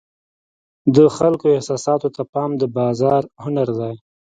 [0.95, 3.95] د خلکو احساساتو ته پام د بازار هنر دی.